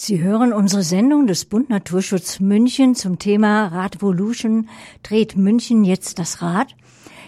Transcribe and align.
Sie 0.00 0.22
hören 0.22 0.52
unsere 0.52 0.84
Sendung 0.84 1.26
des 1.26 1.44
Bund 1.44 1.70
Naturschutz 1.70 2.38
München 2.38 2.94
zum 2.94 3.18
Thema 3.18 3.66
Radvolution. 3.66 4.68
Dreht 5.02 5.36
München 5.36 5.82
jetzt 5.82 6.20
das 6.20 6.40
Rad? 6.40 6.76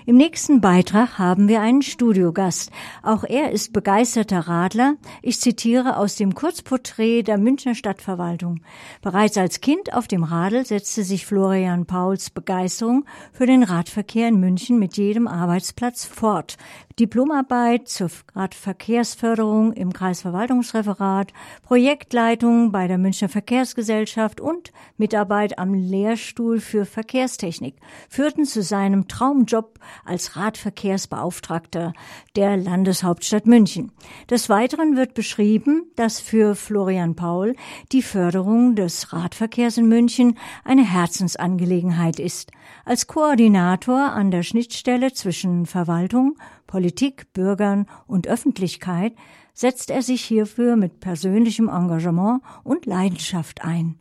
Im 0.07 0.17
nächsten 0.17 0.61
Beitrag 0.61 1.19
haben 1.19 1.49
wir 1.49 1.63
einen 1.63 1.83
Studiogast. 1.83 2.71
Auch 3.03 3.25
er 3.25 3.51
ist 3.51 3.73
begeisterter 3.73 4.47
Radler. 4.47 4.95
Ich 5.21 5.41
zitiere 5.41 5.97
aus 5.97 6.15
dem 6.15 6.33
Kurzporträt 6.33 7.25
der 7.25 7.39
Münchner 7.39 7.75
Stadtverwaltung. 7.75 8.61
Bereits 9.03 9.37
als 9.37 9.61
Kind 9.61 9.93
auf 9.93 10.07
dem 10.07 10.23
Radl 10.23 10.65
setzte 10.65 11.03
sich 11.03 11.27
Florian 11.27 11.87
Pauls 11.87 12.31
Begeisterung 12.31 13.05
für 13.33 13.47
den 13.47 13.65
Radverkehr 13.65 14.29
in 14.29 14.39
München 14.39 14.79
mit 14.79 14.97
jedem 14.97 15.27
Arbeitsplatz 15.27 16.05
fort. 16.05 16.57
Diplomarbeit 17.01 17.89
zur 17.89 18.11
Radverkehrsförderung 18.35 19.73
im 19.73 19.91
Kreisverwaltungsreferat, 19.91 21.33
Projektleitung 21.63 22.73
bei 22.73 22.89
der 22.89 22.99
Münchner 22.99 23.31
Verkehrsgesellschaft 23.31 24.39
und 24.39 24.71
Mitarbeit 24.99 25.59
am 25.59 25.73
Lehrstuhl 25.73 26.61
für 26.61 26.85
Verkehrstechnik 26.85 27.77
führten 28.11 28.45
zu 28.45 28.63
seinem 28.63 29.09
Traumjob 29.09 29.79
als 30.05 30.37
Radverkehrsbeauftragter 30.37 31.95
der 32.37 32.59
Landeshauptstadt 32.59 33.47
München. 33.47 33.93
Des 34.29 34.51
Weiteren 34.51 34.95
wird 34.95 35.15
beschrieben, 35.15 35.91
dass 35.97 36.21
für 36.21 36.55
Florian 36.55 37.17
Paul 37.17 37.57
die 37.93 38.03
Förderung 38.03 38.75
des 38.75 39.11
Radverkehrs 39.15 39.79
in 39.79 39.89
München 39.89 40.37
eine 40.65 40.85
Herzensangelegenheit 40.85 42.21
ist. 42.21 42.51
Als 42.85 43.07
Koordinator 43.07 44.13
an 44.13 44.31
der 44.31 44.43
Schnittstelle 44.43 45.15
zwischen 45.15 45.65
Verwaltung, 45.65 46.37
Politik, 46.71 47.33
Bürgern 47.33 47.87
und 48.07 48.29
Öffentlichkeit 48.29 49.15
setzt 49.55 49.91
er 49.91 50.03
sich 50.03 50.23
hierfür 50.23 50.77
mit 50.77 51.01
persönlichem 51.01 51.69
Engagement 51.69 52.43
und 52.63 52.87
Leidenschaft 52.87 53.65
ein. 53.65 53.97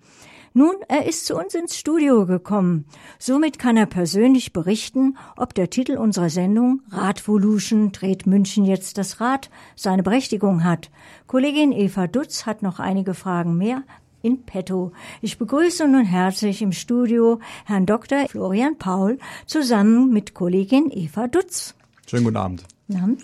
Nun, 0.53 0.75
er 0.87 1.07
ist 1.07 1.25
zu 1.25 1.35
uns 1.35 1.55
ins 1.55 1.75
Studio 1.75 2.27
gekommen. 2.27 2.85
Somit 3.17 3.57
kann 3.57 3.75
er 3.75 3.87
persönlich 3.87 4.53
berichten, 4.53 5.17
ob 5.35 5.55
der 5.55 5.71
Titel 5.71 5.97
unserer 5.97 6.29
Sendung 6.29 6.83
Radvolution 6.91 7.91
dreht 7.91 8.27
München 8.27 8.65
jetzt 8.65 8.99
das 8.99 9.19
Rad 9.19 9.49
seine 9.75 10.03
Berechtigung 10.03 10.63
hat. 10.63 10.91
Kollegin 11.25 11.71
Eva 11.71 12.05
Dutz 12.05 12.45
hat 12.45 12.61
noch 12.61 12.79
einige 12.79 13.15
Fragen 13.15 13.57
mehr 13.57 13.81
in 14.21 14.43
petto. 14.43 14.91
Ich 15.23 15.39
begrüße 15.39 15.87
nun 15.87 16.05
herzlich 16.05 16.61
im 16.61 16.71
Studio 16.71 17.39
Herrn 17.65 17.87
Dr. 17.87 18.27
Florian 18.27 18.77
Paul 18.77 19.17
zusammen 19.47 20.13
mit 20.13 20.35
Kollegin 20.35 20.91
Eva 20.91 21.27
Dutz. 21.27 21.73
Schönen 22.09 22.23
guten 22.23 22.37
Abend. 22.37 22.63
Guten 22.87 23.03
Abend. 23.03 23.23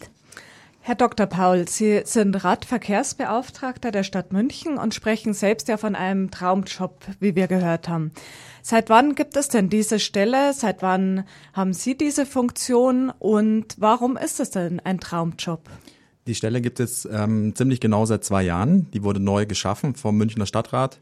Herr 0.81 0.93
Dr. 0.93 1.25
Paul, 1.25 1.67
Sie 1.67 2.03
sind 2.05 2.43
Radverkehrsbeauftragter 2.43 3.89
der 3.89 4.03
Stadt 4.03 4.31
München 4.31 4.77
und 4.77 4.93
sprechen 4.93 5.33
selbst 5.33 5.67
ja 5.69 5.77
von 5.77 5.95
einem 5.95 6.29
Traumjob, 6.29 7.03
wie 7.19 7.35
wir 7.35 7.47
gehört 7.47 7.89
haben. 7.89 8.11
Seit 8.61 8.91
wann 8.91 9.15
gibt 9.15 9.37
es 9.37 9.47
denn 9.47 9.69
diese 9.69 9.99
Stelle? 9.99 10.53
Seit 10.53 10.83
wann 10.83 11.23
haben 11.53 11.73
Sie 11.73 11.97
diese 11.97 12.27
Funktion? 12.27 13.11
Und 13.17 13.73
warum 13.79 14.17
ist 14.17 14.39
es 14.39 14.51
denn 14.51 14.79
ein 14.79 14.99
Traumjob? 14.99 15.67
Die 16.27 16.35
Stelle 16.35 16.61
gibt 16.61 16.79
es 16.79 17.09
ähm, 17.11 17.55
ziemlich 17.55 17.79
genau 17.79 18.05
seit 18.05 18.23
zwei 18.23 18.43
Jahren. 18.43 18.91
Die 18.91 19.01
wurde 19.01 19.19
neu 19.19 19.47
geschaffen 19.47 19.95
vom 19.95 20.15
Münchner 20.15 20.45
Stadtrat. 20.45 20.99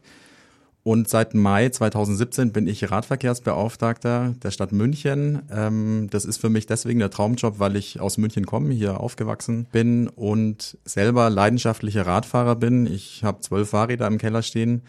Und 0.84 1.08
seit 1.08 1.32
Mai 1.32 1.70
2017 1.70 2.52
bin 2.52 2.66
ich 2.66 2.90
Radverkehrsbeauftragter 2.90 4.34
der 4.42 4.50
Stadt 4.50 4.70
München. 4.70 5.40
Ähm, 5.50 6.08
das 6.10 6.26
ist 6.26 6.36
für 6.36 6.50
mich 6.50 6.66
deswegen 6.66 6.98
der 6.98 7.08
Traumjob, 7.08 7.58
weil 7.58 7.76
ich 7.76 8.00
aus 8.00 8.18
München 8.18 8.44
komme, 8.44 8.74
hier 8.74 9.00
aufgewachsen 9.00 9.66
bin 9.72 10.08
und 10.08 10.76
selber 10.84 11.30
leidenschaftlicher 11.30 12.06
Radfahrer 12.06 12.56
bin. 12.56 12.86
Ich 12.86 13.24
habe 13.24 13.40
zwölf 13.40 13.70
Fahrräder 13.70 14.06
im 14.06 14.18
Keller 14.18 14.42
stehen, 14.42 14.82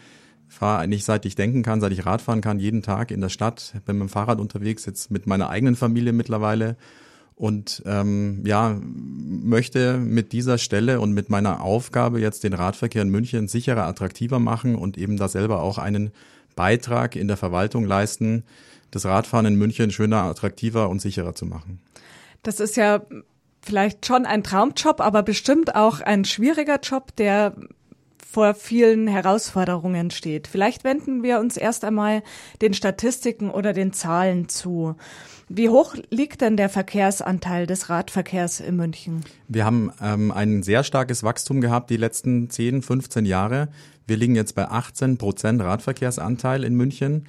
fahre 0.48 0.80
eigentlich 0.80 1.06
seit 1.06 1.24
ich 1.24 1.34
denken 1.34 1.62
kann, 1.62 1.80
seit 1.80 1.92
ich 1.92 2.04
Radfahren 2.04 2.42
kann, 2.42 2.60
jeden 2.60 2.82
Tag 2.82 3.10
in 3.10 3.22
der 3.22 3.30
Stadt, 3.30 3.72
bin 3.86 3.96
mit 3.96 4.08
dem 4.08 4.10
Fahrrad 4.10 4.38
unterwegs, 4.38 4.84
jetzt 4.84 5.10
mit 5.10 5.26
meiner 5.26 5.48
eigenen 5.48 5.76
Familie 5.76 6.12
mittlerweile 6.12 6.76
und 7.36 7.82
ähm, 7.86 8.42
ja 8.44 8.80
möchte 8.82 9.98
mit 9.98 10.32
dieser 10.32 10.58
Stelle 10.58 11.00
und 11.00 11.12
mit 11.12 11.28
meiner 11.28 11.62
Aufgabe 11.62 12.18
jetzt 12.20 12.42
den 12.44 12.54
Radverkehr 12.54 13.02
in 13.02 13.10
München 13.10 13.46
sicherer, 13.46 13.84
attraktiver 13.84 14.38
machen 14.38 14.74
und 14.74 14.98
eben 14.98 15.18
da 15.18 15.28
selber 15.28 15.62
auch 15.62 15.78
einen 15.78 16.10
Beitrag 16.56 17.14
in 17.14 17.28
der 17.28 17.36
Verwaltung 17.36 17.84
leisten, 17.84 18.44
das 18.90 19.04
Radfahren 19.04 19.46
in 19.46 19.56
München 19.56 19.90
schöner, 19.90 20.22
attraktiver 20.22 20.88
und 20.88 21.00
sicherer 21.00 21.34
zu 21.34 21.44
machen. 21.44 21.80
Das 22.42 22.58
ist 22.58 22.76
ja 22.76 23.02
vielleicht 23.60 24.06
schon 24.06 24.24
ein 24.24 24.42
Traumjob, 24.42 25.00
aber 25.00 25.22
bestimmt 25.22 25.74
auch 25.74 26.00
ein 26.00 26.24
schwieriger 26.24 26.80
Job, 26.80 27.14
der 27.16 27.54
vor 28.30 28.54
vielen 28.54 29.06
Herausforderungen 29.06 30.10
steht. 30.10 30.46
Vielleicht 30.46 30.84
wenden 30.84 31.22
wir 31.22 31.38
uns 31.38 31.56
erst 31.56 31.84
einmal 31.84 32.22
den 32.60 32.74
Statistiken 32.74 33.50
oder 33.50 33.72
den 33.72 33.92
Zahlen 33.92 34.48
zu. 34.48 34.96
Wie 35.48 35.68
hoch 35.68 35.94
liegt 36.10 36.40
denn 36.40 36.56
der 36.56 36.68
Verkehrsanteil 36.68 37.66
des 37.66 37.88
Radverkehrs 37.88 38.60
in 38.60 38.76
München? 38.76 39.24
Wir 39.46 39.64
haben 39.64 39.92
ähm, 40.02 40.32
ein 40.32 40.64
sehr 40.64 40.82
starkes 40.82 41.22
Wachstum 41.22 41.60
gehabt 41.60 41.88
die 41.88 41.96
letzten 41.96 42.50
10, 42.50 42.82
15 42.82 43.24
Jahre. 43.26 43.68
Wir 44.08 44.16
liegen 44.16 44.34
jetzt 44.34 44.54
bei 44.56 44.68
18 44.68 45.18
Prozent 45.18 45.62
Radverkehrsanteil 45.62 46.64
in 46.64 46.74
München. 46.74 47.26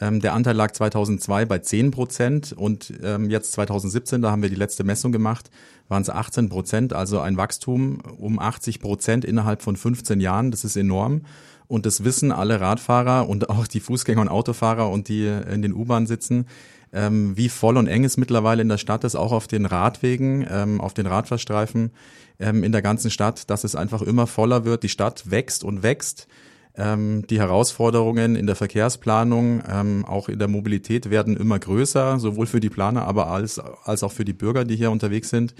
Ähm, 0.00 0.20
der 0.20 0.34
Anteil 0.34 0.56
lag 0.56 0.72
2002 0.72 1.44
bei 1.44 1.58
10 1.58 1.90
Prozent 1.90 2.52
und 2.52 2.92
ähm, 3.02 3.28
jetzt 3.30 3.52
2017, 3.52 4.22
da 4.22 4.30
haben 4.30 4.42
wir 4.42 4.48
die 4.48 4.56
letzte 4.56 4.84
Messung 4.84 5.12
gemacht, 5.12 5.50
waren 5.88 6.02
es 6.02 6.10
18 6.10 6.48
Prozent, 6.48 6.92
also 6.92 7.20
ein 7.20 7.36
Wachstum 7.36 8.00
um 8.18 8.38
80 8.38 8.80
Prozent 8.80 9.24
innerhalb 9.24 9.62
von 9.62 9.76
15 9.76 10.20
Jahren. 10.20 10.50
Das 10.50 10.64
ist 10.64 10.76
enorm. 10.76 11.22
Und 11.66 11.86
das 11.86 12.02
wissen 12.02 12.32
alle 12.32 12.60
Radfahrer 12.60 13.28
und 13.28 13.48
auch 13.48 13.68
die 13.68 13.78
Fußgänger 13.78 14.22
und 14.22 14.28
Autofahrer 14.28 14.90
und 14.90 15.08
die 15.08 15.26
in 15.26 15.62
den 15.62 15.72
U-Bahnen 15.72 16.08
sitzen 16.08 16.46
ähm, 16.92 17.36
wie 17.36 17.48
voll 17.48 17.76
und 17.76 17.86
eng 17.86 18.04
es 18.04 18.16
mittlerweile 18.16 18.62
in 18.62 18.68
der 18.68 18.78
Stadt 18.78 19.04
ist, 19.04 19.14
auch 19.14 19.32
auf 19.32 19.46
den 19.46 19.66
Radwegen, 19.66 20.46
ähm, 20.50 20.80
auf 20.80 20.94
den 20.94 21.06
Radfahrstreifen 21.06 21.92
ähm, 22.38 22.64
in 22.64 22.72
der 22.72 22.82
ganzen 22.82 23.10
Stadt, 23.10 23.48
dass 23.50 23.64
es 23.64 23.76
einfach 23.76 24.02
immer 24.02 24.26
voller 24.26 24.64
wird. 24.64 24.82
Die 24.82 24.88
Stadt 24.88 25.30
wächst 25.30 25.64
und 25.64 25.82
wächst. 25.82 26.26
Ähm, 26.76 27.24
die 27.28 27.38
Herausforderungen 27.38 28.36
in 28.36 28.46
der 28.46 28.56
Verkehrsplanung, 28.56 29.62
ähm, 29.68 30.04
auch 30.04 30.28
in 30.28 30.38
der 30.38 30.48
Mobilität 30.48 31.10
werden 31.10 31.36
immer 31.36 31.58
größer, 31.58 32.18
sowohl 32.18 32.46
für 32.46 32.60
die 32.60 32.70
Planer, 32.70 33.06
aber 33.06 33.28
als, 33.28 33.58
als 33.58 34.02
auch 34.02 34.12
für 34.12 34.24
die 34.24 34.32
Bürger, 34.32 34.64
die 34.64 34.76
hier 34.76 34.90
unterwegs 34.90 35.30
sind. 35.30 35.54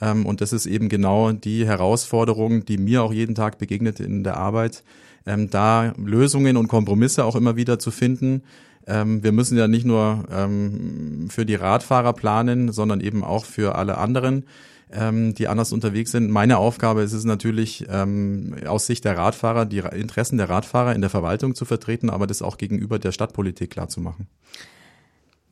Ähm, 0.00 0.26
und 0.26 0.40
das 0.40 0.52
ist 0.52 0.66
eben 0.66 0.88
genau 0.88 1.32
die 1.32 1.66
Herausforderung, 1.66 2.64
die 2.64 2.78
mir 2.78 3.02
auch 3.02 3.12
jeden 3.12 3.34
Tag 3.34 3.58
begegnet 3.58 4.00
in 4.00 4.24
der 4.24 4.36
Arbeit, 4.36 4.84
ähm, 5.26 5.50
da 5.50 5.92
Lösungen 5.96 6.56
und 6.56 6.68
Kompromisse 6.68 7.24
auch 7.24 7.36
immer 7.36 7.56
wieder 7.56 7.78
zu 7.78 7.90
finden, 7.90 8.42
ähm, 8.86 9.22
wir 9.22 9.32
müssen 9.32 9.56
ja 9.56 9.68
nicht 9.68 9.86
nur 9.86 10.24
ähm, 10.30 11.28
für 11.30 11.46
die 11.46 11.54
Radfahrer 11.54 12.12
planen, 12.12 12.72
sondern 12.72 13.00
eben 13.00 13.24
auch 13.24 13.44
für 13.44 13.76
alle 13.76 13.98
anderen, 13.98 14.44
ähm, 14.94 15.34
die 15.34 15.48
anders 15.48 15.72
unterwegs 15.72 16.12
sind. 16.12 16.30
Meine 16.30 16.58
Aufgabe 16.58 17.02
ist 17.02 17.12
es 17.12 17.24
natürlich, 17.24 17.86
ähm, 17.90 18.54
aus 18.66 18.86
Sicht 18.86 19.04
der 19.04 19.16
Radfahrer 19.16 19.66
die 19.66 19.78
Interessen 19.78 20.38
der 20.38 20.48
Radfahrer 20.48 20.94
in 20.94 21.00
der 21.00 21.10
Verwaltung 21.10 21.54
zu 21.54 21.64
vertreten, 21.64 22.10
aber 22.10 22.26
das 22.26 22.42
auch 22.42 22.56
gegenüber 22.56 22.98
der 22.98 23.12
Stadtpolitik 23.12 23.70
klarzumachen. 23.70 24.28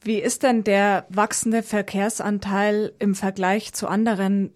Wie 0.05 0.19
ist 0.19 0.43
denn 0.43 0.65
der 0.65 1.07
wachsende 1.11 1.63
Verkehrsanteil 1.63 2.93
im 2.99 3.15
Vergleich 3.15 3.73
zu 3.73 3.87
anderen 3.87 4.51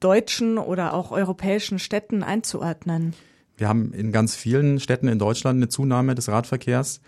deutschen 0.00 0.58
oder 0.58 0.92
auch 0.92 1.10
europäischen 1.10 1.78
Städten 1.78 2.22
einzuordnen? 2.22 3.14
Wir 3.56 3.68
haben 3.68 3.92
in 3.94 4.12
ganz 4.12 4.34
vielen 4.34 4.80
Städten 4.80 5.08
in 5.08 5.18
Deutschland 5.18 5.56
eine 5.56 5.68
Zunahme 5.68 6.14
des 6.14 6.28
Radverkehrs. 6.28 7.00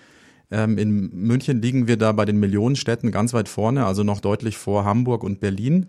Ähm, 0.50 0.78
in 0.78 1.10
München 1.12 1.60
liegen 1.60 1.88
wir 1.88 1.96
da 1.96 2.12
bei 2.12 2.24
den 2.24 2.38
Millionenstädten 2.38 3.10
ganz 3.10 3.34
weit 3.34 3.48
vorne, 3.48 3.84
also 3.84 4.04
noch 4.04 4.20
deutlich 4.20 4.56
vor 4.56 4.84
Hamburg 4.84 5.24
und 5.24 5.40
Berlin, 5.40 5.86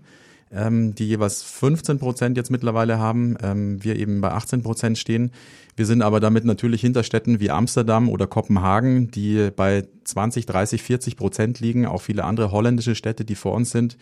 ähm, 0.51 0.95
die 0.95 1.07
jeweils 1.07 1.43
15 1.43 1.99
Prozent 1.99 2.37
jetzt 2.37 2.51
mittlerweile 2.51 2.99
haben. 2.99 3.37
Ähm, 3.41 3.83
wir 3.83 3.95
eben 3.97 4.21
bei 4.21 4.31
18 4.31 4.63
Prozent 4.63 4.97
stehen. 4.97 5.31
Wir 5.75 5.85
sind 5.85 6.01
aber 6.01 6.19
damit 6.19 6.45
natürlich 6.45 6.81
hinter 6.81 7.03
Städten 7.03 7.39
wie 7.39 7.51
Amsterdam 7.51 8.09
oder 8.09 8.27
Kopenhagen, 8.27 9.11
die 9.11 9.49
bei 9.55 9.85
20, 10.05 10.45
30, 10.45 10.81
40 10.81 11.17
Prozent 11.17 11.59
liegen. 11.59 11.85
Auch 11.85 12.01
viele 12.01 12.23
andere 12.23 12.51
holländische 12.51 12.95
Städte, 12.95 13.25
die 13.25 13.35
vor 13.35 13.53
uns 13.53 13.71
sind. 13.71 13.97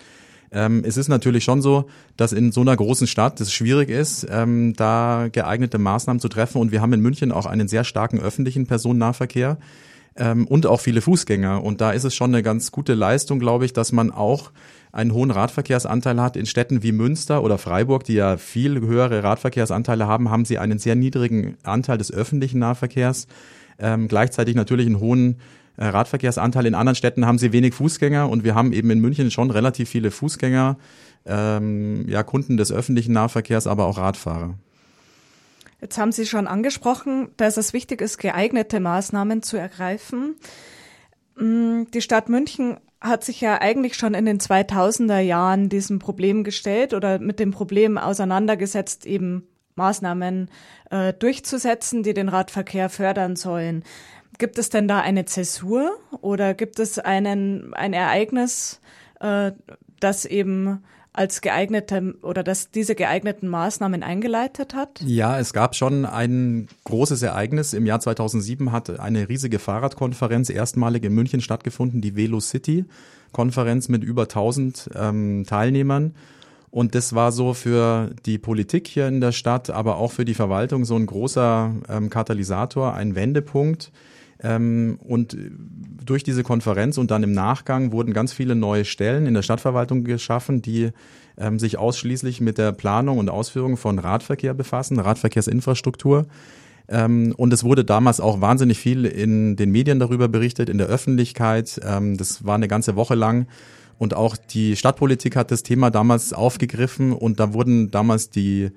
Ähm, 0.51 0.83
es 0.85 0.95
ist 0.95 1.09
natürlich 1.09 1.43
schon 1.43 1.61
so, 1.61 1.85
dass 2.15 2.31
in 2.31 2.51
so 2.51 2.61
einer 2.61 2.75
großen 2.75 3.07
Stadt 3.07 3.41
es 3.41 3.51
schwierig 3.51 3.89
ist, 3.89 4.25
ähm, 4.29 4.73
da 4.75 5.27
geeignete 5.31 5.77
Maßnahmen 5.79 6.19
zu 6.19 6.29
treffen. 6.29 6.59
Und 6.61 6.71
wir 6.71 6.81
haben 6.81 6.93
in 6.93 7.01
München 7.01 7.31
auch 7.31 7.45
einen 7.45 7.67
sehr 7.67 7.83
starken 7.83 8.19
öffentlichen 8.19 8.67
Personennahverkehr 8.67 9.57
ähm, 10.17 10.47
und 10.47 10.65
auch 10.65 10.79
viele 10.79 11.01
Fußgänger. 11.01 11.63
Und 11.63 11.81
da 11.81 11.91
ist 11.91 12.03
es 12.03 12.15
schon 12.15 12.33
eine 12.33 12.43
ganz 12.43 12.71
gute 12.71 12.93
Leistung, 12.93 13.39
glaube 13.39 13.65
ich, 13.65 13.73
dass 13.73 13.91
man 13.91 14.11
auch 14.11 14.51
einen 14.91 15.13
hohen 15.13 15.31
Radverkehrsanteil 15.31 16.21
hat. 16.21 16.37
In 16.37 16.45
Städten 16.45 16.81
wie 16.81 16.93
Münster 16.93 17.43
oder 17.43 17.57
Freiburg, 17.57 18.05
die 18.05 18.13
ja 18.13 18.37
viel 18.37 18.79
höhere 18.79 19.23
Radverkehrsanteile 19.23 20.07
haben, 20.07 20.29
haben 20.29 20.45
sie 20.45 20.57
einen 20.57 20.79
sehr 20.79 20.95
niedrigen 20.95 21.57
Anteil 21.63 21.97
des 21.97 22.13
öffentlichen 22.13 22.59
Nahverkehrs. 22.59 23.27
Ähm, 23.77 24.07
gleichzeitig 24.07 24.55
natürlich 24.55 24.85
einen 24.85 25.01
hohen 25.01 25.37
äh, 25.75 25.85
Radverkehrsanteil. 25.85 26.65
In 26.65 26.75
anderen 26.75 26.95
Städten 26.95 27.25
haben 27.25 27.37
sie 27.37 27.51
wenig 27.51 27.73
Fußgänger 27.73 28.29
und 28.29 28.45
wir 28.45 28.55
haben 28.55 28.71
eben 28.71 28.89
in 28.89 29.01
München 29.01 29.31
schon 29.31 29.51
relativ 29.51 29.89
viele 29.89 30.11
Fußgänger, 30.11 30.77
ähm, 31.25 32.07
ja, 32.07 32.23
Kunden 32.23 32.55
des 32.55 32.71
öffentlichen 32.71 33.11
Nahverkehrs, 33.11 33.67
aber 33.67 33.85
auch 33.87 33.97
Radfahrer. 33.97 34.55
Jetzt 35.85 35.99
haben 35.99 36.11
Sie 36.11 36.25
schon 36.25 36.47
angesprochen, 36.47 37.29
dass 37.37 37.57
es 37.57 37.71
wichtig 37.71 38.01
ist, 38.01 38.17
geeignete 38.17 38.79
Maßnahmen 38.79 39.43
zu 39.43 39.55
ergreifen. 39.55 40.35
Mm, 41.35 41.83
die 41.93 42.01
Stadt 42.01 42.27
München 42.27 42.77
hat 42.99 43.23
sich 43.23 43.39
ja 43.39 43.61
eigentlich 43.61 43.93
schon 43.95 44.15
in 44.15 44.25
den 44.25 44.39
2000er 44.39 45.19
Jahren 45.19 45.69
diesem 45.69 45.99
Problem 45.99 46.43
gestellt 46.43 46.95
oder 46.95 47.19
mit 47.19 47.39
dem 47.39 47.51
Problem 47.51 47.99
auseinandergesetzt, 47.99 49.05
eben 49.05 49.47
Maßnahmen 49.75 50.49
äh, 50.89 51.13
durchzusetzen, 51.13 52.01
die 52.01 52.15
den 52.15 52.29
Radverkehr 52.29 52.89
fördern 52.89 53.35
sollen. 53.35 53.83
Gibt 54.39 54.57
es 54.57 54.71
denn 54.71 54.87
da 54.87 55.01
eine 55.01 55.25
Zäsur 55.25 55.91
oder 56.19 56.55
gibt 56.55 56.79
es 56.79 56.97
einen, 56.97 57.75
ein 57.75 57.93
Ereignis, 57.93 58.81
äh, 59.19 59.51
das 59.99 60.25
eben 60.25 60.83
als 61.17 61.41
geeignete 61.41 62.15
oder 62.21 62.43
dass 62.43 62.71
diese 62.71 62.95
geeigneten 62.95 63.47
Maßnahmen 63.47 64.03
eingeleitet 64.03 64.75
hat? 64.75 65.01
Ja, 65.05 65.39
es 65.39 65.53
gab 65.53 65.75
schon 65.75 66.05
ein 66.05 66.67
großes 66.83 67.21
Ereignis. 67.21 67.73
Im 67.73 67.85
Jahr 67.85 67.99
2007 67.99 68.71
hat 68.71 68.99
eine 68.99 69.29
riesige 69.29 69.59
Fahrradkonferenz 69.59 70.49
erstmalig 70.49 71.03
in 71.03 71.13
München 71.13 71.41
stattgefunden, 71.41 72.01
die 72.01 72.15
Velo 72.15 72.39
City 72.39 72.85
Konferenz 73.31 73.89
mit 73.89 74.03
über 74.03 74.23
1000 74.23 74.91
ähm, 74.95 75.43
Teilnehmern. 75.45 76.15
Und 76.71 76.95
das 76.95 77.15
war 77.15 77.31
so 77.31 77.53
für 77.53 78.11
die 78.25 78.37
Politik 78.37 78.87
hier 78.87 79.07
in 79.07 79.21
der 79.21 79.31
Stadt, 79.31 79.69
aber 79.69 79.97
auch 79.97 80.11
für 80.11 80.25
die 80.25 80.33
Verwaltung 80.33 80.83
so 80.85 80.95
ein 80.95 81.05
großer 81.05 81.73
ähm, 81.89 82.09
Katalysator, 82.09 82.93
ein 82.93 83.15
Wendepunkt. 83.15 83.91
Ähm, 84.43 84.99
und 85.01 85.37
durch 86.03 86.23
diese 86.23 86.43
Konferenz 86.43 86.97
und 86.97 87.11
dann 87.11 87.23
im 87.23 87.31
Nachgang 87.31 87.91
wurden 87.91 88.13
ganz 88.13 88.33
viele 88.33 88.55
neue 88.55 88.85
Stellen 88.85 89.25
in 89.25 89.33
der 89.33 89.41
Stadtverwaltung 89.41 90.03
geschaffen, 90.03 90.61
die 90.61 90.91
ähm, 91.37 91.59
sich 91.59 91.77
ausschließlich 91.77 92.41
mit 92.41 92.57
der 92.57 92.71
Planung 92.71 93.17
und 93.17 93.29
Ausführung 93.29 93.77
von 93.77 93.99
Radverkehr 93.99 94.53
befassen, 94.53 94.99
Radverkehrsinfrastruktur. 94.99 96.27
Ähm, 96.87 97.33
und 97.37 97.53
es 97.53 97.63
wurde 97.63 97.85
damals 97.85 98.19
auch 98.19 98.41
wahnsinnig 98.41 98.77
viel 98.77 99.05
in 99.05 99.55
den 99.55 99.71
Medien 99.71 99.99
darüber 99.99 100.27
berichtet, 100.27 100.69
in 100.69 100.77
der 100.77 100.87
Öffentlichkeit. 100.87 101.79
Das 101.81 102.45
war 102.45 102.55
eine 102.55 102.67
ganze 102.67 102.95
Woche 102.95 103.15
lang. 103.15 103.47
Und 103.97 104.13
auch 104.13 104.35
die 104.37 104.75
Stadtpolitik 104.75 105.35
hat 105.35 105.51
das 105.51 105.63
Thema 105.63 105.89
damals 105.89 106.33
aufgegriffen 106.33 107.13
und 107.13 107.39
da 107.39 107.53
wurden 107.53 107.91
damals 107.91 108.29
die 108.29 108.71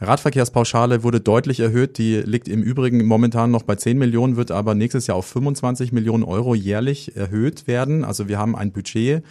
Radverkehrspauschale 0.00 1.02
wurde 1.02 1.20
deutlich 1.20 1.60
erhöht. 1.60 1.98
Die 1.98 2.16
liegt 2.16 2.48
im 2.48 2.62
Übrigen 2.62 3.04
momentan 3.04 3.50
noch 3.50 3.62
bei 3.62 3.76
10 3.76 3.98
Millionen, 3.98 4.36
wird 4.36 4.50
aber 4.50 4.74
nächstes 4.74 5.06
Jahr 5.06 5.16
auf 5.16 5.26
25 5.26 5.92
Millionen 5.92 6.24
Euro 6.24 6.54
jährlich 6.54 7.16
erhöht 7.16 7.66
werden. 7.66 8.04
Also 8.04 8.28
wir 8.28 8.38
haben 8.38 8.56
ein 8.56 8.72
Budget 8.72 9.22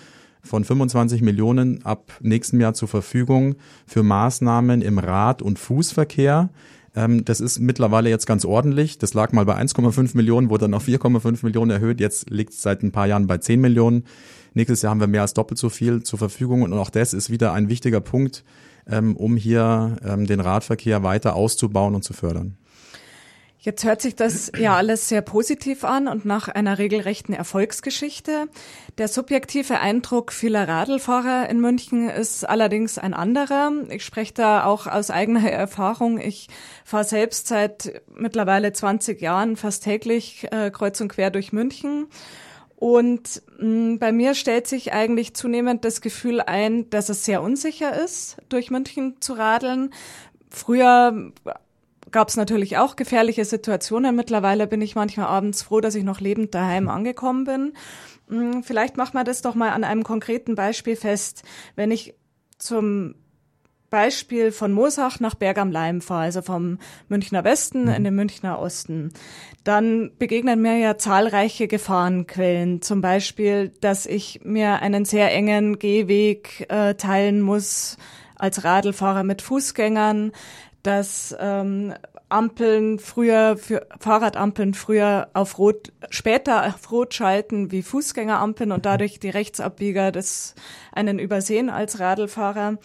von 0.42 0.64
25 0.64 1.22
Millionen 1.22 1.86
ab 1.86 2.12
nächstem 2.22 2.60
Jahr 2.60 2.74
zur 2.74 2.88
Verfügung 2.88 3.56
für 3.88 4.04
Maßnahmen 4.04 4.82
im 4.82 5.00
Rad- 5.00 5.42
und 5.42 5.58
Fußverkehr. 5.58 6.50
Ähm, 6.96 7.26
das 7.26 7.40
ist 7.40 7.60
mittlerweile 7.60 8.10
jetzt 8.10 8.26
ganz 8.26 8.46
ordentlich. 8.46 8.98
Das 8.98 9.14
lag 9.14 9.32
mal 9.32 9.46
bei 9.46 9.56
1,5 9.56 10.16
Millionen, 10.16 10.50
wurde 10.50 10.66
dann 10.66 10.74
auf 10.74 10.88
4,5 10.88 11.46
Millionen 11.46 11.72
erhöht. 11.72 12.00
Jetzt 12.00 12.30
liegt 12.30 12.54
es 12.54 12.62
seit 12.62 12.84
ein 12.84 12.92
paar 12.92 13.08
Jahren 13.08 13.28
bei 13.28 13.38
10 13.38 13.60
Millionen. 13.62 14.04
Nächstes 14.54 14.82
Jahr 14.82 14.92
haben 14.92 15.00
wir 15.00 15.08
mehr 15.08 15.22
als 15.22 15.34
doppelt 15.34 15.58
so 15.58 15.70
viel 15.70 16.04
zur 16.04 16.20
Verfügung 16.20 16.62
und 16.62 16.74
auch 16.74 16.92
das 16.92 17.14
ist 17.14 17.30
wieder 17.30 17.54
ein 17.54 17.70
wichtiger 17.70 18.02
Punkt, 18.02 18.44
um 18.86 19.38
hier 19.38 19.98
ähm, 20.06 20.26
den 20.26 20.40
Radverkehr 20.40 21.04
weiter 21.04 21.36
auszubauen 21.36 21.96
und 21.96 22.04
zu 22.04 22.14
fördern. 22.14 22.58
Jetzt 23.64 23.86
hört 23.86 24.02
sich 24.02 24.14
das 24.14 24.52
ja 24.58 24.76
alles 24.76 25.08
sehr 25.08 25.22
positiv 25.22 25.86
an 25.86 26.10
und 26.10 26.26
nach 26.26 26.50
einer 26.50 26.80
regelrechten 26.80 27.34
Erfolgsgeschichte. 27.34 28.50
Der 28.98 29.08
subjektive 29.08 29.80
Eindruck 29.80 30.34
vieler 30.34 30.68
Radlfahrer 30.68 31.50
in 31.50 31.62
München 31.62 32.10
ist 32.10 32.44
allerdings 32.44 32.98
ein 32.98 33.14
anderer. 33.14 33.72
Ich 33.90 34.04
spreche 34.04 34.34
da 34.34 34.66
auch 34.66 34.86
aus 34.86 35.12
eigener 35.12 35.50
Erfahrung. 35.50 36.20
Ich 36.20 36.50
fahre 36.84 37.06
selbst 37.06 37.48
seit 37.48 38.02
mittlerweile 38.14 38.74
20 38.74 39.22
Jahren 39.22 39.56
fast 39.56 39.86
täglich 39.86 40.46
äh, 40.52 40.70
kreuz 40.70 41.00
und 41.00 41.08
quer 41.08 41.32
durch 41.32 41.54
München 41.54 42.08
und 42.84 43.42
mh, 43.60 43.94
mm, 43.94 44.00
bei 44.00 44.12
mir 44.12 44.36
stellt 44.36 44.68
sich 44.68 44.92
eigentlich 44.92 45.34
zunehmend 45.34 45.86
das 45.86 46.02
Gefühl 46.02 46.42
ein, 46.42 46.90
dass 46.90 47.08
es 47.08 47.24
sehr 47.24 47.42
unsicher 47.42 47.98
ist, 48.04 48.36
durch 48.50 48.72
München 48.72 49.22
zu 49.22 49.32
radeln. 49.36 49.94
Früher 50.50 51.32
gab 52.12 52.28
es 52.28 52.36
natürlich 52.36 52.78
auch 52.78 52.98
gefährliche 52.98 53.46
Situationen. 53.46 54.18
Mittlerweile 54.18 54.68
bin 54.68 54.82
ich 54.82 54.96
manchmal 54.96 55.28
abends 55.28 55.64
froh, 55.64 55.80
dass 55.80 55.96
ich 55.96 56.04
noch 56.04 56.20
lebend 56.20 56.54
daheim 56.56 56.90
angekommen 56.90 57.46
bin. 57.46 57.74
Mh, 58.28 58.58
mm, 58.58 58.64
vielleicht 58.64 58.98
machen 58.98 59.14
wir 59.14 59.24
das 59.24 59.42
doch 59.42 59.56
mal 59.56 59.70
an 59.70 59.86
einem 59.86 60.04
konkreten 60.04 60.56
Beispiel 60.56 60.98
fest. 60.98 61.44
Wenn 61.78 61.90
ich 61.90 62.16
zum 62.58 63.16
Beispiel 63.94 64.52
von 64.52 64.74
Moosach 64.74 65.20
nach 65.20 65.36
Berg 65.36 65.60
am 65.60 65.72
Leim 65.72 66.02
fahre, 66.02 66.24
also 66.24 66.42
vom 66.42 66.80
Münchner 67.10 67.44
Westen 67.44 67.88
in 67.88 68.04
den 68.04 68.16
Münchner 68.16 68.58
Osten, 68.58 69.14
dann 69.64 70.10
begegnen 70.18 70.64
mir 70.64 70.80
ja 70.80 70.98
zahlreiche 70.98 71.68
Gefahrenquellen. 71.68 72.82
Zum 72.82 73.02
Beispiel, 73.02 73.70
dass 73.82 74.08
ich 74.08 74.42
mir 74.44 74.82
einen 74.82 75.06
sehr 75.06 75.32
engen 75.32 75.78
Gehweg 75.78 76.66
äh, 76.70 76.96
teilen 76.96 77.42
muss 77.42 77.98
als 78.36 78.64
Radlfahrer 78.64 79.22
mit 79.22 79.44
Fußgängern, 79.44 80.32
dass 80.82 81.36
ähm, 81.40 81.94
Ampeln 82.30 82.98
früher 82.98 83.58
für 83.58 83.86
Fahrradampeln 84.00 84.74
früher 84.74 85.30
auf 85.34 85.60
Rot, 85.60 85.94
später 86.10 86.66
auf 86.66 86.92
Rot 86.92 87.14
schalten 87.14 87.72
wie 87.72 87.84
Fußgängerampeln 87.84 88.72
und 88.72 88.88
dadurch 88.88 89.20
die 89.20 89.30
Rechtsabbieger 89.30 90.12
des 90.12 90.56
einen 90.92 91.20
übersehen 91.20 91.70
als 91.70 92.00
Radlfahrer. 92.00 92.80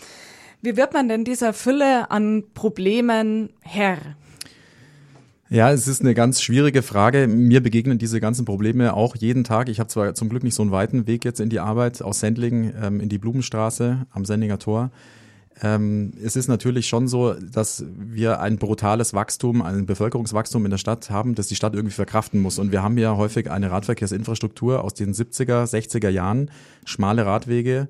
Wie 0.60 0.76
wird 0.76 0.92
man 0.92 1.08
denn 1.08 1.24
dieser 1.24 1.52
Fülle 1.52 2.10
an 2.10 2.42
Problemen 2.52 3.50
Herr? 3.60 3.98
Ja, 5.50 5.70
es 5.70 5.86
ist 5.86 6.00
eine 6.00 6.14
ganz 6.14 6.42
schwierige 6.42 6.82
Frage. 6.82 7.28
Mir 7.28 7.62
begegnen 7.62 7.98
diese 7.98 8.20
ganzen 8.20 8.44
Probleme 8.44 8.92
auch 8.94 9.14
jeden 9.14 9.44
Tag. 9.44 9.68
Ich 9.68 9.78
habe 9.78 9.88
zwar 9.88 10.14
zum 10.14 10.28
Glück 10.28 10.42
nicht 10.42 10.56
so 10.56 10.62
einen 10.62 10.72
weiten 10.72 11.06
Weg 11.06 11.24
jetzt 11.24 11.38
in 11.38 11.48
die 11.48 11.60
Arbeit 11.60 12.02
aus 12.02 12.20
Sendling 12.20 12.72
ähm, 12.82 12.98
in 12.98 13.08
die 13.08 13.18
Blumenstraße 13.18 14.06
am 14.10 14.24
Sendlinger 14.24 14.58
Tor. 14.58 14.90
Ähm, 15.62 16.12
es 16.22 16.34
ist 16.34 16.48
natürlich 16.48 16.88
schon 16.88 17.06
so, 17.06 17.34
dass 17.34 17.84
wir 17.96 18.40
ein 18.40 18.58
brutales 18.58 19.14
Wachstum, 19.14 19.62
ein 19.62 19.86
Bevölkerungswachstum 19.86 20.64
in 20.64 20.72
der 20.72 20.78
Stadt 20.78 21.08
haben, 21.08 21.36
das 21.36 21.46
die 21.46 21.56
Stadt 21.56 21.74
irgendwie 21.74 21.94
verkraften 21.94 22.40
muss. 22.40 22.58
Und 22.58 22.72
wir 22.72 22.82
haben 22.82 22.98
ja 22.98 23.16
häufig 23.16 23.48
eine 23.48 23.70
Radverkehrsinfrastruktur 23.70 24.82
aus 24.82 24.94
den 24.94 25.14
70er, 25.14 25.64
60er 25.64 26.10
Jahren, 26.10 26.50
schmale 26.84 27.24
Radwege, 27.24 27.88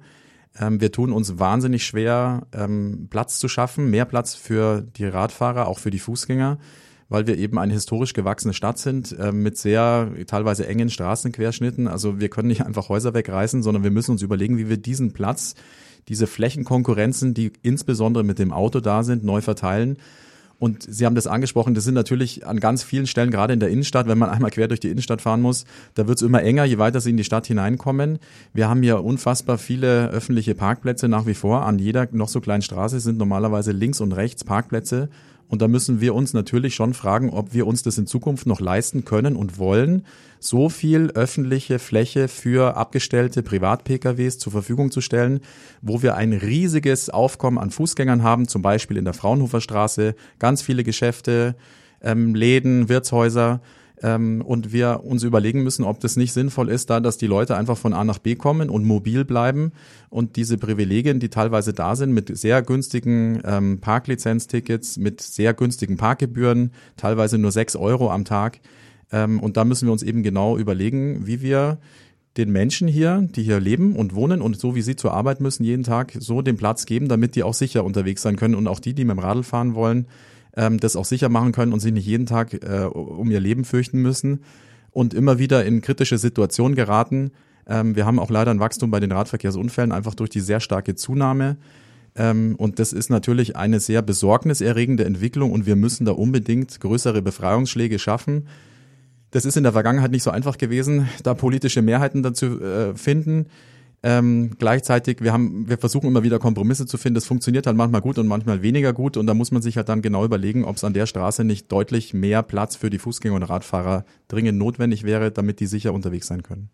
wir 0.61 0.93
tun 0.93 1.13
uns 1.13 1.39
wahnsinnig 1.39 1.85
schwer, 1.85 2.47
ähm, 2.53 3.09
Platz 3.11 3.39
zu 3.39 3.49
schaffen, 3.49 3.91
mehr 3.91 4.05
Platz 4.05 4.35
für 4.35 4.83
die 4.83 5.07
Radfahrer, 5.07 5.69
auch 5.69 5.79
für 5.79 5.91
die 5.91 5.99
Fußgänger, 5.99 6.59
weil 7.09 7.27
wir 7.27 7.39
eben 7.39 7.59
eine 7.59 7.73
historisch 7.73 8.13
gewachsene 8.13 8.55
Stadt 8.55 8.79
sind 8.79 9.17
äh, 9.19 9.33
mit 9.33 9.57
sehr 9.57 10.11
teilweise 10.27 10.67
engen 10.67 10.91
Straßenquerschnitten. 10.91 11.89
Also 11.89 12.21
wir 12.21 12.29
können 12.29 12.49
nicht 12.49 12.65
einfach 12.65 12.89
Häuser 12.89 13.15
wegreißen, 13.15 13.63
sondern 13.63 13.85
wir 13.85 13.91
müssen 13.91 14.13
uns 14.13 14.23
überlegen, 14.23 14.59
wie 14.59 14.69
wir 14.69 14.77
diesen 14.77 15.13
Platz, 15.13 15.55
diese 16.09 16.27
Flächenkonkurrenzen, 16.27 17.35
die 17.35 17.53
insbesondere 17.63 18.25
mit 18.25 18.39
dem 18.39 18.53
Auto 18.53 18.81
da 18.81 19.03
sind, 19.03 19.25
neu 19.25 19.41
verteilen 19.41 19.99
und 20.59 20.83
Sie 20.83 21.07
haben 21.07 21.15
das 21.15 21.27
angesprochen, 21.27 21.75
das 21.75 21.85
sind 21.85 21.95
natürlich 21.95 22.47
an 22.47 22.59
ganz 22.59 22.83
vielen 22.83 23.07
Stellen, 23.07 23.31
gerade 23.31 23.53
in 23.53 23.61
der 23.61 23.69
Innenstadt, 23.69 24.09
wenn 24.09 24.19
man 24.19 24.29
einmal 24.31 24.51
quer 24.51 24.67
durch 24.67 24.81
die 24.81 24.91
Innenstadt 24.91 25.23
fahren 25.23 25.41
muss, 25.41 25.65
da 25.95 26.09
wird 26.09 26.19
es 26.19 26.23
immer 26.23 26.43
enger, 26.43 26.65
je 26.65 26.79
weiter 26.79 27.01
Sie 27.01 27.11
in 27.11 27.17
die 27.17 27.25
Stadt 27.25 27.47
hineinkommen. 27.47 28.19
Wir 28.53 28.69
haben 28.69 28.83
hier 28.83 29.05
unfassbar 29.05 29.59
viele 29.59 30.09
öffentliche 30.09 30.55
Parkplätze 30.55 31.09
nach 31.09 31.27
wie 31.27 31.35
vor. 31.35 31.65
An 31.65 31.79
jeder 31.79 32.09
noch 32.13 32.29
so 32.29 32.41
kleinen 32.41 32.63
Straße 32.63 32.99
sind 32.99 33.19
normalerweise 33.19 33.73
links 33.73 34.01
und 34.01 34.13
rechts 34.13 34.43
Parkplätze. 34.45 35.09
Und 35.49 35.63
da 35.63 35.69
müssen 35.69 36.01
wir 36.01 36.15
uns 36.15 36.35
natürlich 36.35 36.75
schon 36.75 36.93
fragen, 36.95 37.31
ob 37.31 37.55
wir 37.55 37.67
uns 37.67 37.83
das 37.83 37.97
in 37.99 38.07
Zukunft 38.07 38.47
noch 38.47 38.61
leisten 38.61 39.05
können 39.05 39.35
und 39.35 39.59
wollen, 39.59 40.05
so 40.41 40.69
viel 40.69 41.11
öffentliche 41.15 41.79
Fläche 41.79 42.29
für 42.29 42.77
abgestellte 42.77 43.43
Privat-PKWs 43.43 44.39
zur 44.39 44.53
Verfügung 44.53 44.91
zu 44.91 45.01
stellen, 45.01 45.41
wo 45.83 46.03
wir 46.03 46.15
ein 46.15 46.33
riesiges 46.33 47.11
Aufkommen 47.11 47.59
an 47.59 47.71
Fußgängern 47.71 48.23
haben, 48.23 48.47
zum 48.47 48.63
Beispiel 48.63 48.99
in 48.99 49.05
der 49.05 49.15
Fraunhofer 49.15 49.61
Straße, 49.61 50.15
ganz 50.39 50.63
viele 50.63 50.85
Geschäfte, 50.85 51.57
ähm, 52.03 52.35
Läden, 52.35 52.89
Wirtshäuser 52.89 53.61
ähm, 54.03 54.43
und 54.43 54.73
wir 54.73 55.01
uns 55.05 55.23
überlegen 55.23 55.63
müssen, 55.63 55.85
ob 55.85 56.01
das 56.01 56.17
nicht 56.17 56.33
sinnvoll 56.33 56.69
ist, 56.69 56.91
da 56.91 57.01
dass 57.01 57.19
die 57.19 57.27
Leute 57.27 57.57
einfach 57.57 57.77
von 57.77 57.93
A 57.93 58.05
nach 58.05 58.19
B 58.19 58.35
kommen 58.35 58.71
und 58.71 58.85
mobil 58.85 59.25
bleiben 59.25 59.73
und 60.11 60.37
diese 60.37 60.59
Privilegien, 60.59 61.21
die 61.21 61.29
teilweise 61.29 61.73
da 61.73 61.97
sind, 61.97 62.13
mit 62.13 62.37
sehr 62.37 62.63
günstigen 62.63 63.41
ähm, 63.45 63.81
Parklizenztickets, 63.81 64.97
mit 64.97 65.21
sehr 65.21 65.55
günstigen 65.55 65.97
Parkgebühren, 65.97 66.73
teilweise 66.97 67.39
nur 67.39 67.53
sechs 67.53 67.77
Euro 67.77 68.11
am 68.11 68.25
Tag. 68.25 68.61
Ähm, 69.13 69.41
und 69.41 69.57
da 69.57 69.65
müssen 69.65 69.87
wir 69.87 69.93
uns 69.93 70.03
eben 70.03 70.23
genau 70.23 70.57
überlegen, 70.57 71.27
wie 71.27 71.41
wir 71.43 71.79
den 72.37 72.53
Menschen 72.53 72.87
hier, 72.87 73.27
die 73.35 73.43
hier 73.43 73.59
leben 73.59 73.97
und 73.97 74.15
wohnen 74.15 74.41
und 74.41 74.59
so 74.59 74.75
wie 74.75 74.83
sie 74.83 74.97
zur 74.97 75.13
Arbeit 75.13 75.41
müssen 75.41 75.65
jeden 75.65 75.83
Tag, 75.83 76.13
so 76.19 76.41
den 76.41 76.57
Platz 76.57 76.87
geben, 76.87 77.09
damit 77.09 77.35
die 77.35 77.43
auch 77.43 77.55
sicher 77.55 77.85
unterwegs 77.85 78.23
sein 78.23 78.37
können 78.37 78.55
und 78.55 78.69
auch 78.69 78.79
die, 78.79 78.95
die 78.95 79.05
mit 79.05 79.17
dem 79.17 79.19
Radl 79.19 79.43
fahren 79.43 79.75
wollen, 79.75 80.07
ähm, 80.59 80.79
das 80.79 80.97
auch 80.97 81.05
sicher 81.05 81.29
machen 81.29 81.53
können 81.53 81.73
und 81.73 81.81
sich 81.81 81.93
nicht 81.93 82.07
jeden 82.07 82.27
Tag 82.27 82.53
äh, 82.53 82.85
um 82.85 83.31
ihr 83.31 83.41
Leben 83.41 83.65
fürchten 83.65 84.03
müssen 84.03 84.41
und 84.91 85.15
immer 85.15 85.39
wieder 85.39 85.65
in 85.65 85.81
kritische 85.81 86.19
Situationen 86.19 86.75
geraten. 86.75 87.31
Ähm, 87.67 87.95
wir 87.95 88.05
haben 88.05 88.19
auch 88.19 88.31
leider 88.31 88.51
ein 88.51 88.61
Wachstum 88.61 88.91
bei 88.91 88.99
den 88.99 89.13
Radverkehrsunfällen, 89.13 89.93
einfach 89.93 90.17
durch 90.17 90.31
die 90.31 90.41
sehr 90.41 90.59
starke 90.59 90.97
Zunahme. 90.97 91.57
Ähm, 92.17 92.57
und 92.57 92.81
das 92.81 92.93
ist 92.93 93.09
natürlich 93.09 93.57
eine 93.57 93.79
sehr 93.79 94.03
besorgniserregende 94.03 95.05
Entwicklung 95.05 95.53
und 95.53 95.65
wir 95.65 95.77
müssen 95.77 96.05
da 96.05 96.13
unbedingt 96.13 96.81
größere 96.81 97.23
Befreiungsschläge 97.23 98.01
schaffen. 98.01 98.49
Das 99.31 99.45
ist 99.45 99.57
in 99.57 99.63
der 99.63 99.73
Vergangenheit 99.73 100.11
nicht 100.11 100.25
so 100.25 100.31
einfach 100.31 100.59
gewesen, 100.59 101.09
da 101.23 101.35
politische 101.35 101.83
Mehrheiten 101.83 102.25
dazu 102.25 102.61
äh, 102.61 102.97
finden. 102.97 103.47
Ähm, 104.03 104.53
gleichzeitig, 104.59 105.21
wir 105.23 105.33
haben, 105.33 105.69
wir 105.69 105.77
versuchen 105.77 106.07
immer 106.07 106.23
wieder 106.23 106.39
Kompromisse 106.39 106.87
zu 106.87 106.99
finden. 106.99 107.17
Das 107.17 107.27
funktioniert 107.27 107.67
halt 107.67 107.77
manchmal 107.77 108.01
gut 108.01 108.19
und 108.19 108.29
manchmal 108.29 108.63
weniger 108.63 108.93
gut. 108.93 109.17
Und 109.17 109.27
da 109.27 109.35
muss 109.35 109.51
man 109.51 109.61
sich 109.61 109.77
halt 109.77 109.89
dann 109.89 110.03
genau 110.03 110.25
überlegen, 110.25 110.65
ob 110.65 110.77
es 110.77 110.85
an 110.85 110.95
der 110.95 111.07
Straße 111.07 111.43
nicht 111.43 111.73
deutlich 111.73 112.15
mehr 112.15 112.43
Platz 112.43 112.77
für 112.77 112.91
die 112.91 112.99
Fußgänger 112.99 113.35
und 113.35 113.43
Radfahrer 113.43 114.05
dringend 114.29 114.59
notwendig 114.59 115.03
wäre, 115.03 115.33
damit 115.33 115.59
die 115.59 115.67
sicher 115.67 115.93
unterwegs 115.93 116.29
sein 116.29 116.43
können. 116.43 116.71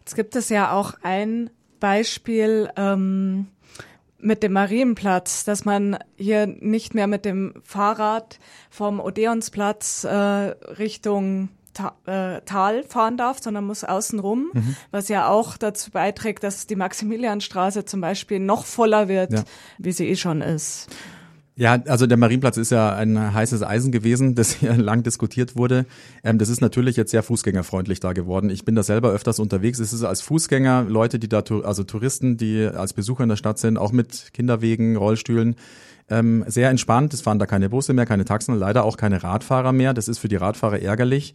Jetzt 0.00 0.16
gibt 0.16 0.34
es 0.36 0.48
ja 0.48 0.72
auch 0.72 0.94
ein 1.02 1.50
Beispiel 1.80 2.70
ähm, 2.76 3.48
mit 4.18 4.42
dem 4.42 4.52
Marienplatz, 4.54 5.44
dass 5.44 5.66
man 5.66 5.98
hier 6.16 6.46
nicht 6.46 6.94
mehr 6.94 7.06
mit 7.06 7.26
dem 7.26 7.54
Fahrrad 7.62 8.38
vom 8.70 9.00
Odeonsplatz 9.00 10.04
äh, 10.04 10.08
Richtung 10.08 11.50
Ta 11.74 11.96
äh, 12.06 12.40
Tal 12.42 12.82
fahren 12.84 13.16
darf, 13.16 13.40
sondern 13.40 13.64
muss 13.64 13.84
außen 13.84 14.18
rum, 14.18 14.50
mhm. 14.52 14.76
was 14.90 15.08
ja 15.08 15.28
auch 15.28 15.56
dazu 15.56 15.90
beiträgt, 15.90 16.42
dass 16.42 16.66
die 16.66 16.76
Maximilianstraße 16.76 17.84
zum 17.84 18.00
Beispiel 18.00 18.40
noch 18.40 18.64
voller 18.64 19.08
wird, 19.08 19.32
ja. 19.32 19.44
wie 19.78 19.92
sie 19.92 20.08
eh 20.08 20.16
schon 20.16 20.40
ist. 20.40 20.88
Ja, 21.58 21.82
also 21.88 22.06
der 22.06 22.16
Marienplatz 22.16 22.56
ist 22.56 22.70
ja 22.70 22.94
ein 22.94 23.34
heißes 23.34 23.64
Eisen 23.64 23.90
gewesen, 23.90 24.34
das 24.36 24.52
hier 24.52 24.76
lang 24.76 25.02
diskutiert 25.02 25.56
wurde. 25.56 25.86
Ähm, 26.22 26.38
das 26.38 26.48
ist 26.48 26.60
natürlich 26.60 26.96
jetzt 26.96 27.10
sehr 27.10 27.24
fußgängerfreundlich 27.24 27.98
da 27.98 28.12
geworden. 28.12 28.48
Ich 28.48 28.64
bin 28.64 28.76
da 28.76 28.84
selber 28.84 29.10
öfters 29.10 29.40
unterwegs. 29.40 29.80
Es 29.80 29.92
ist 29.92 30.04
als 30.04 30.20
Fußgänger, 30.20 30.84
Leute, 30.88 31.18
die 31.18 31.28
da, 31.28 31.42
also 31.64 31.82
Touristen, 31.82 32.36
die 32.36 32.64
als 32.64 32.92
Besucher 32.92 33.24
in 33.24 33.28
der 33.28 33.36
Stadt 33.36 33.58
sind, 33.58 33.76
auch 33.76 33.90
mit 33.90 34.30
Kinderwegen, 34.34 34.94
Rollstühlen, 34.94 35.56
ähm, 36.08 36.44
sehr 36.46 36.70
entspannt. 36.70 37.12
Es 37.12 37.22
fahren 37.22 37.40
da 37.40 37.46
keine 37.46 37.70
Busse 37.70 37.92
mehr, 37.92 38.06
keine 38.06 38.24
Taxen, 38.24 38.56
leider 38.56 38.84
auch 38.84 38.96
keine 38.96 39.24
Radfahrer 39.24 39.72
mehr. 39.72 39.94
Das 39.94 40.06
ist 40.06 40.18
für 40.18 40.28
die 40.28 40.36
Radfahrer 40.36 40.80
ärgerlich. 40.80 41.34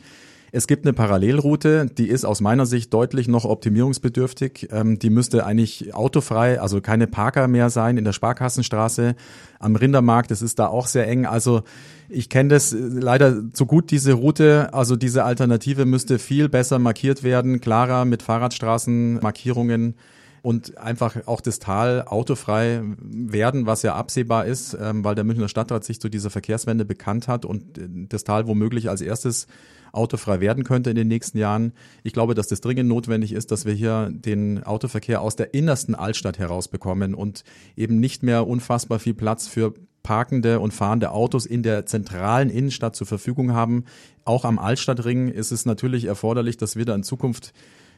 Es 0.55 0.67
gibt 0.67 0.85
eine 0.85 0.93
Parallelroute, 0.93 1.87
die 1.87 2.07
ist 2.07 2.25
aus 2.25 2.39
meiner 2.39 2.67
Sicht 2.67 2.93
deutlich 2.93 3.27
noch 3.27 3.43
optimierungsbedürftig. 3.43 4.67
Ähm, 4.71 4.99
die 4.99 5.09
müsste 5.09 5.47
eigentlich 5.47 5.95
autofrei, 5.95 6.61
also 6.61 6.79
keine 6.79 7.07
Parker 7.07 7.47
mehr 7.47 7.71
sein 7.71 7.97
in 7.97 8.05
der 8.05 8.13
Sparkassenstraße 8.13 9.15
am 9.57 9.75
Rindermarkt. 9.75 10.29
Das 10.29 10.43
ist 10.43 10.59
da 10.59 10.67
auch 10.67 10.85
sehr 10.85 11.07
eng. 11.07 11.25
Also 11.25 11.63
ich 12.07 12.29
kenne 12.29 12.49
das 12.49 12.71
leider 12.77 13.51
zu 13.51 13.65
gut, 13.65 13.89
diese 13.89 14.13
Route. 14.13 14.71
Also 14.75 14.95
diese 14.95 15.23
Alternative 15.23 15.85
müsste 15.85 16.19
viel 16.19 16.49
besser 16.49 16.77
markiert 16.77 17.23
werden, 17.23 17.59
klarer 17.59 18.05
mit 18.05 18.21
Fahrradstraßenmarkierungen 18.21 19.95
und 20.43 20.77
einfach 20.77 21.25
auch 21.25 21.39
das 21.39 21.57
Tal 21.59 22.03
autofrei 22.03 22.81
werden, 22.99 23.65
was 23.65 23.81
ja 23.81 23.95
absehbar 23.95 24.45
ist, 24.45 24.77
ähm, 24.79 25.05
weil 25.05 25.15
der 25.15 25.23
Münchner 25.23 25.47
Stadtrat 25.47 25.85
sich 25.85 26.01
zu 26.01 26.09
dieser 26.09 26.29
Verkehrswende 26.29 26.83
bekannt 26.83 27.29
hat 27.29 27.45
und 27.45 27.77
äh, 27.77 27.87
das 28.09 28.25
Tal 28.25 28.45
womöglich 28.45 28.89
als 28.89 28.99
erstes 28.99 29.47
autofrei 29.93 30.41
werden 30.41 30.65
könnte 30.65 30.89
in 30.89 30.97
den 30.97 31.07
nächsten 31.07 31.37
Jahren. 31.37 31.71
Ich 32.03 32.11
glaube, 32.11 32.35
dass 32.35 32.47
das 32.47 32.59
dringend 32.59 32.89
notwendig 32.89 33.31
ist, 33.31 33.51
dass 33.51 33.63
wir 33.65 33.73
hier 33.73 34.09
den 34.11 34.63
Autoverkehr 34.63 35.21
aus 35.21 35.37
der 35.37 35.53
innersten 35.53 35.95
Altstadt 35.95 36.37
herausbekommen 36.39 37.15
und 37.15 37.45
eben 37.77 38.01
nicht 38.01 38.21
mehr 38.21 38.45
unfassbar 38.45 38.99
viel 38.99 39.13
Platz 39.13 39.47
für 39.47 39.73
parkende 40.01 40.59
und 40.59 40.73
fahrende 40.73 41.11
Autos 41.11 41.45
in 41.45 41.63
der 41.63 41.85
zentralen 41.85 42.49
Innenstadt 42.49 42.97
zur 42.97 43.07
Verfügung 43.07 43.53
haben. 43.53 43.85
Auch 44.25 44.43
am 44.43 44.59
Altstadtring 44.59 45.29
ist 45.29 45.53
es 45.53 45.65
natürlich 45.65 46.03
erforderlich, 46.03 46.57
dass 46.57 46.75
wir 46.75 46.83
da 46.83 46.95
in 46.95 47.03
Zukunft 47.03 47.53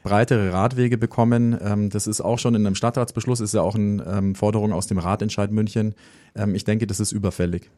breitere 0.06 0.52
Radwege 0.52 0.98
bekommen. 0.98 1.58
Ähm, 1.60 1.90
das 1.90 2.06
ist 2.06 2.20
auch 2.20 2.38
schon 2.38 2.54
in 2.54 2.64
einem 2.64 2.76
Stadtratsbeschluss, 2.76 3.40
ist 3.40 3.54
ja 3.54 3.62
auch 3.62 3.74
eine 3.74 4.04
ähm, 4.04 4.34
Forderung 4.36 4.72
aus 4.72 4.86
dem 4.86 4.98
Ratentscheid 4.98 5.50
München. 5.50 5.96
Ähm, 6.36 6.54
ich 6.54 6.62
denke, 6.62 6.86
das 6.86 7.00
ist 7.00 7.10
überfällig. 7.10 7.68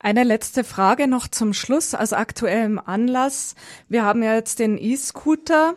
Eine 0.00 0.24
letzte 0.24 0.64
Frage 0.64 1.06
noch 1.06 1.28
zum 1.28 1.54
Schluss 1.54 1.94
aus 1.94 2.12
aktuellem 2.12 2.80
Anlass. 2.80 3.54
Wir 3.88 4.04
haben 4.04 4.24
ja 4.24 4.34
jetzt 4.34 4.58
den 4.58 4.76
E-Scooter, 4.76 5.74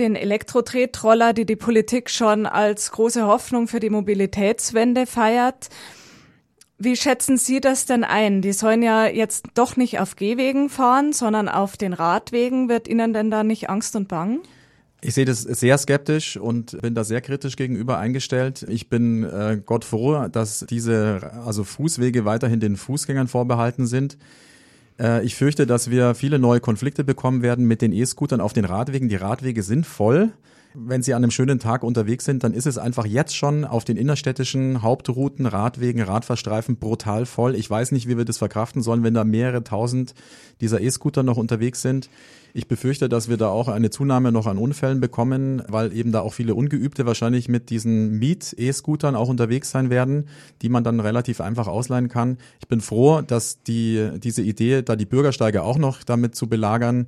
den 0.00 0.16
Elektro-Tretroller, 0.16 1.34
die 1.34 1.44
die 1.44 1.56
Politik 1.56 2.08
schon 2.08 2.46
als 2.46 2.90
große 2.90 3.26
Hoffnung 3.26 3.68
für 3.68 3.80
die 3.80 3.90
Mobilitätswende 3.90 5.04
feiert. 5.04 5.68
Wie 6.78 6.96
schätzen 6.96 7.36
Sie 7.36 7.60
das 7.60 7.84
denn 7.84 8.02
ein? 8.02 8.40
Die 8.40 8.52
sollen 8.52 8.82
ja 8.82 9.06
jetzt 9.06 9.44
doch 9.54 9.76
nicht 9.76 10.00
auf 10.00 10.16
Gehwegen 10.16 10.70
fahren, 10.70 11.12
sondern 11.12 11.50
auf 11.50 11.76
den 11.76 11.92
Radwegen. 11.92 12.70
Wird 12.70 12.88
Ihnen 12.88 13.12
denn 13.12 13.30
da 13.30 13.44
nicht 13.44 13.68
Angst 13.68 13.94
und 13.94 14.08
Bang? 14.08 14.40
Ich 15.06 15.14
sehe 15.14 15.24
das 15.24 15.42
sehr 15.42 15.78
skeptisch 15.78 16.36
und 16.36 16.80
bin 16.82 16.96
da 16.96 17.04
sehr 17.04 17.20
kritisch 17.20 17.54
gegenüber 17.54 17.98
eingestellt. 17.98 18.66
Ich 18.68 18.88
bin 18.88 19.22
äh, 19.22 19.60
Gott 19.64 19.84
froh, 19.84 20.26
dass 20.26 20.66
diese 20.68 21.30
also 21.46 21.62
Fußwege 21.62 22.24
weiterhin 22.24 22.58
den 22.58 22.76
Fußgängern 22.76 23.28
vorbehalten 23.28 23.86
sind. 23.86 24.18
Äh, 24.98 25.24
ich 25.24 25.36
fürchte, 25.36 25.64
dass 25.64 25.90
wir 25.90 26.16
viele 26.16 26.40
neue 26.40 26.58
Konflikte 26.58 27.04
bekommen 27.04 27.42
werden 27.42 27.66
mit 27.66 27.82
den 27.82 27.92
E-Scootern 27.92 28.40
auf 28.40 28.52
den 28.52 28.64
Radwegen. 28.64 29.08
Die 29.08 29.14
Radwege 29.14 29.62
sind 29.62 29.86
voll. 29.86 30.32
Wenn 30.78 31.02
Sie 31.02 31.14
an 31.14 31.24
einem 31.24 31.30
schönen 31.30 31.58
Tag 31.58 31.82
unterwegs 31.82 32.26
sind, 32.26 32.44
dann 32.44 32.52
ist 32.52 32.66
es 32.66 32.76
einfach 32.76 33.06
jetzt 33.06 33.34
schon 33.34 33.64
auf 33.64 33.86
den 33.86 33.96
innerstädtischen 33.96 34.82
Hauptrouten, 34.82 35.46
Radwegen, 35.46 36.02
Radfahrstreifen 36.02 36.76
brutal 36.76 37.24
voll. 37.24 37.54
Ich 37.54 37.70
weiß 37.70 37.92
nicht, 37.92 38.08
wie 38.08 38.18
wir 38.18 38.26
das 38.26 38.36
verkraften 38.36 38.82
sollen, 38.82 39.02
wenn 39.02 39.14
da 39.14 39.24
mehrere 39.24 39.64
tausend 39.64 40.12
dieser 40.60 40.82
E-Scooter 40.82 41.22
noch 41.22 41.38
unterwegs 41.38 41.80
sind. 41.80 42.10
Ich 42.52 42.68
befürchte, 42.68 43.08
dass 43.08 43.30
wir 43.30 43.38
da 43.38 43.48
auch 43.48 43.68
eine 43.68 43.88
Zunahme 43.88 44.32
noch 44.32 44.46
an 44.46 44.58
Unfällen 44.58 45.00
bekommen, 45.00 45.62
weil 45.66 45.94
eben 45.96 46.12
da 46.12 46.20
auch 46.20 46.34
viele 46.34 46.54
Ungeübte 46.54 47.06
wahrscheinlich 47.06 47.48
mit 47.48 47.70
diesen 47.70 48.18
Miet-E-Scootern 48.18 49.16
auch 49.16 49.30
unterwegs 49.30 49.70
sein 49.70 49.88
werden, 49.88 50.28
die 50.60 50.68
man 50.68 50.84
dann 50.84 51.00
relativ 51.00 51.40
einfach 51.40 51.68
ausleihen 51.68 52.08
kann. 52.08 52.36
Ich 52.60 52.68
bin 52.68 52.82
froh, 52.82 53.22
dass 53.22 53.62
die, 53.62 54.10
diese 54.22 54.42
Idee, 54.42 54.82
da 54.82 54.94
die 54.94 55.06
Bürgersteige 55.06 55.62
auch 55.62 55.78
noch 55.78 56.04
damit 56.04 56.34
zu 56.34 56.48
belagern, 56.48 57.06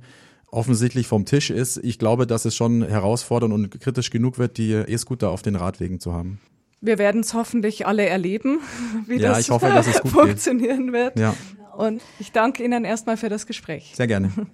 offensichtlich 0.51 1.07
vom 1.07 1.25
Tisch 1.25 1.49
ist. 1.49 1.77
Ich 1.77 1.99
glaube, 1.99 2.27
dass 2.27 2.45
es 2.45 2.55
schon 2.55 2.83
herausfordernd 2.83 3.53
und 3.53 3.81
kritisch 3.81 4.09
genug 4.09 4.37
wird, 4.37 4.57
die 4.57 4.73
E-Scooter 4.73 5.29
auf 5.29 5.41
den 5.41 5.55
Radwegen 5.55 5.99
zu 5.99 6.13
haben. 6.13 6.39
Wir 6.81 6.97
werden 6.97 7.21
es 7.21 7.33
hoffentlich 7.33 7.85
alle 7.85 8.05
erleben, 8.05 8.59
wie 9.07 9.17
ja, 9.17 9.33
das 9.33 9.49
hoffe, 9.49 9.83
funktionieren 10.05 10.85
geht. 10.85 10.93
wird. 10.93 11.19
Ja. 11.19 11.35
Und 11.77 12.01
ich 12.19 12.31
danke 12.31 12.63
Ihnen 12.63 12.83
erstmal 12.83 13.17
für 13.17 13.29
das 13.29 13.45
Gespräch. 13.45 13.93
Sehr 13.95 14.07
gerne. 14.07 14.31